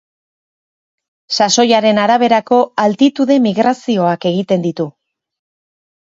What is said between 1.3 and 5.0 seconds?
Sasoiaren araberako altitude-migrazioak egiten ditu.